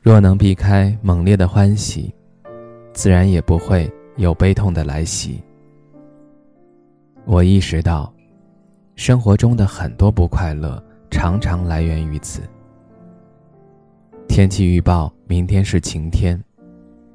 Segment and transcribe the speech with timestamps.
[0.00, 2.14] 若能避开猛烈的欢喜，
[2.92, 5.42] 自然也不会有悲痛的来袭。
[7.24, 8.12] 我意识到，
[8.94, 12.42] 生活中的很多不快乐常常来源于此。
[14.28, 16.40] 天气预报明天是晴天，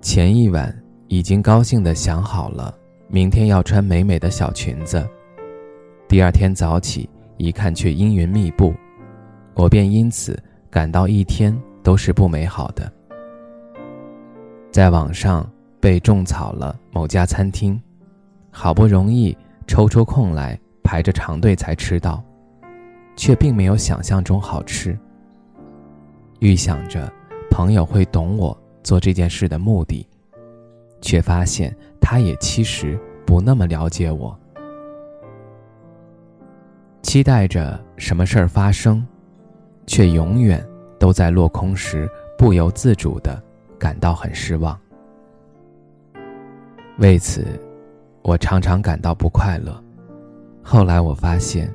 [0.01, 2.75] 前一晚已经高兴的想好了
[3.07, 5.07] 明天要穿美美的小裙子，
[6.07, 8.73] 第二天早起一看却阴云密布，
[9.55, 10.37] 我便因此
[10.69, 11.57] 感到一天。
[11.83, 12.91] 都是不美好的。
[14.71, 15.47] 在网上
[15.79, 17.79] 被种草了某家餐厅，
[18.49, 22.23] 好不容易抽出空来排着长队才吃到，
[23.15, 24.97] 却并没有想象中好吃。
[26.39, 27.11] 预想着
[27.51, 30.07] 朋友会懂我做这件事的目的，
[31.01, 34.37] 却发现他也其实不那么了解我。
[37.03, 39.05] 期待着什么事儿发生，
[39.85, 40.65] 却永远。
[41.03, 43.43] 都在落空时，不由自主的
[43.77, 44.79] 感到很失望。
[46.97, 47.45] 为此，
[48.21, 49.83] 我常常感到不快乐。
[50.61, 51.69] 后来我发现，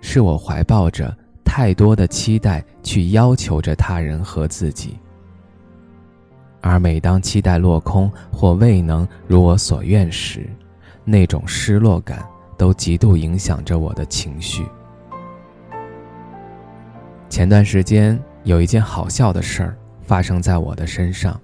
[0.00, 4.98] 是我怀抱着太多的期待去要求着他人和自己，
[6.62, 10.48] 而每当期待落空或未能如我所愿时，
[11.04, 12.26] 那种失落感
[12.56, 14.64] 都极度影响着我的情绪。
[17.28, 18.18] 前段时间。
[18.46, 21.38] 有一件好笑的事儿发生在我的身上。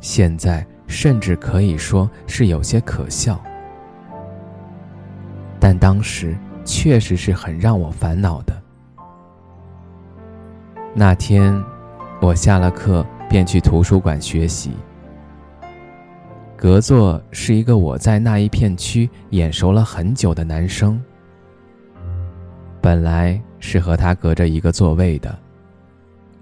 [0.00, 3.40] 现在甚至可以说是有些可笑，
[5.60, 8.60] 但当时确实是很让我烦恼的。
[10.92, 11.62] 那天，
[12.20, 14.72] 我下了课便去图书馆学习。
[16.56, 21.00] 隔座是一个我在那一片区眼熟了很久的男生。
[22.80, 25.38] 本来是和他隔着一个座位的。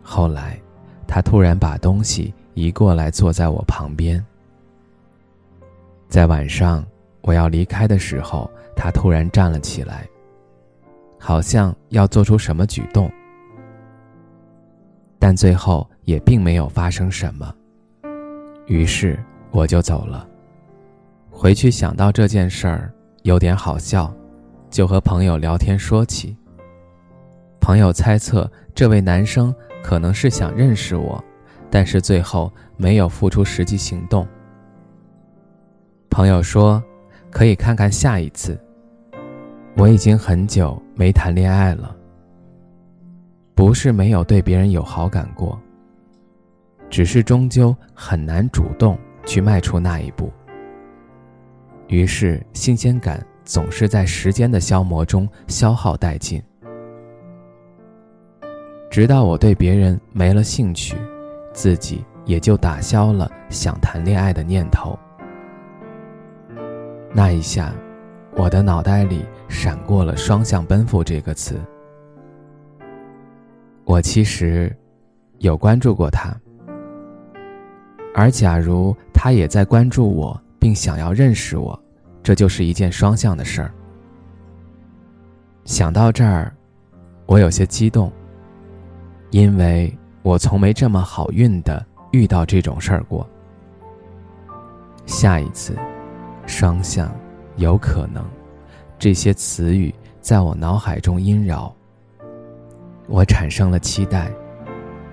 [0.03, 0.61] 后来，
[1.07, 4.23] 他突然把东西移过来，坐在我旁边。
[6.09, 6.85] 在晚上
[7.23, 10.07] 我要离开的时候，他突然站了起来，
[11.19, 13.11] 好像要做出什么举动，
[15.19, 17.55] 但最后也并没有发生什么。
[18.67, 19.19] 于是
[19.51, 20.29] 我就走了。
[21.31, 22.93] 回去想到这件事儿
[23.23, 24.13] 有点好笑，
[24.69, 26.37] 就和朋友聊天说起。
[27.61, 29.55] 朋友猜测这位男生。
[29.83, 31.23] 可能是想认识我，
[31.71, 34.27] 但是最后没有付出实际行动。
[36.09, 36.83] 朋友说，
[37.31, 38.59] 可以看看下一次。
[39.77, 41.97] 我已经很久没谈恋爱了，
[43.55, 45.59] 不是没有对别人有好感过，
[46.91, 50.31] 只是终究很难主动去迈出那一步。
[51.89, 56.43] 于是新鲜感总是在时间的消磨中消耗殆尽。
[58.93, 60.95] 直到我对别人没了兴趣，
[61.55, 64.99] 自己也就打消了想谈恋爱的念头。
[67.11, 67.73] 那一下，
[68.37, 71.59] 我的脑袋里闪过了“双向奔赴”这个词。
[73.85, 74.71] 我其实
[75.39, 76.37] 有关注过他，
[78.15, 81.83] 而假如他也在关注我，并想要认识我，
[82.23, 83.73] 这就是一件双向的事儿。
[85.65, 86.55] 想到这儿，
[87.25, 88.13] 我有些激动。
[89.33, 89.91] 因为
[90.23, 93.27] 我从没这么好运的遇到这种事儿过。
[95.07, 95.75] 下一次，
[96.47, 97.11] 双向，
[97.57, 98.23] 有可能，
[98.99, 101.75] 这些词语在我脑海中萦绕。
[103.09, 104.31] 我产生了期待，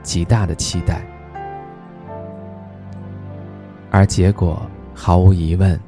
[0.04, 1.02] 极大的期待，
[3.90, 4.62] 而结果
[4.94, 5.80] 毫无疑问，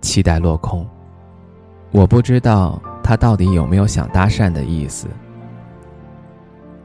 [0.00, 0.86] 期待落空。
[1.90, 5.08] 我不知道他到底有没有想搭讪的意思。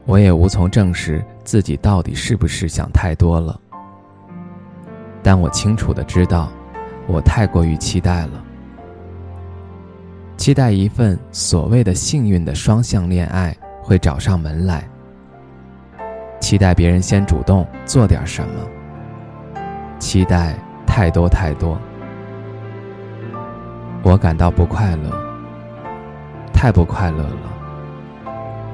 [0.06, 3.60] 我也无从证实自己到底是不是想太多了，
[5.22, 6.48] 但我清楚的知道，
[7.06, 8.42] 我太过于期待了，
[10.36, 14.82] 期待一份所谓的幸运的双向恋爱会找上门来，
[16.40, 19.60] 期待别人先主动做点什么，
[20.00, 20.54] 期待
[20.86, 21.78] 太多太多，
[24.02, 25.10] 我感到不快乐，
[26.52, 27.59] 太不快乐了。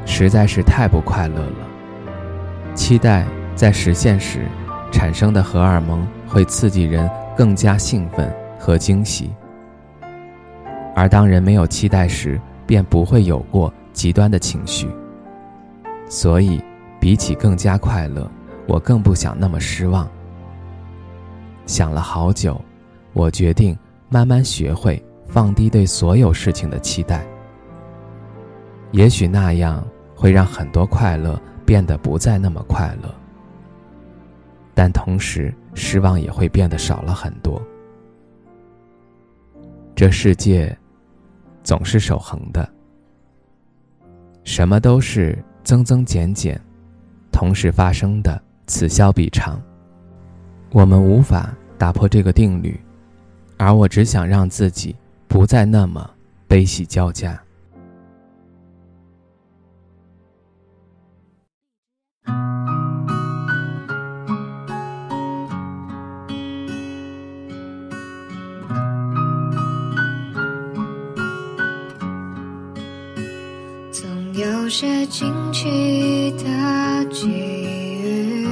[0.06, 1.67] 实在是太不快乐了。
[2.75, 4.47] 期待在实现时
[4.91, 9.31] 产生的荷尔蒙会刺激人更加兴奋和惊喜，
[10.94, 14.88] 而当人没有期待时，便不会有过极端的情绪。
[16.09, 16.62] 所以，
[17.00, 18.31] 比起更加快乐，
[18.67, 20.09] 我更不想那么失望。
[21.67, 22.61] 想了好久，
[23.12, 23.76] 我决定
[24.09, 27.26] 慢慢学会放低对所有事情的期待。
[28.93, 29.85] 也许那样
[30.17, 33.15] 会让很多快乐变得不再那么快乐，
[34.75, 37.63] 但同时失望也会变得少了很多。
[39.95, 40.77] 这世界
[41.63, 42.69] 总是守恒的，
[44.43, 46.61] 什么都是增增减减，
[47.31, 49.61] 同时发生的，此消彼长。
[50.73, 52.79] 我们无法打破这个定律，
[53.57, 54.97] 而我只想让自己
[55.29, 56.11] 不再那么
[56.47, 57.39] 悲喜交加。
[74.37, 78.47] 有些惊奇的际遇。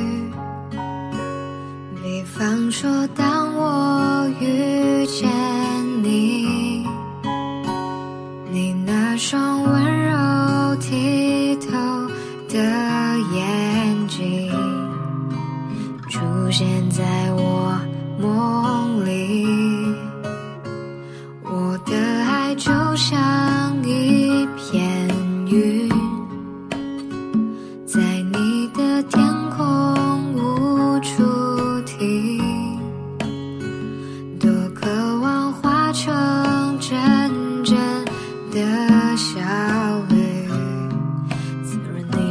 [2.03, 5.29] 比方说，当我遇见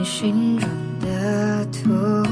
[0.03, 0.69] 你心中
[1.00, 2.22] 的土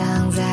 [0.00, 0.49] 藏在